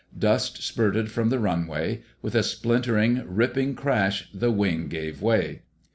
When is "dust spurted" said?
0.17-1.11